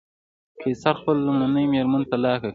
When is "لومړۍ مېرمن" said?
1.27-2.01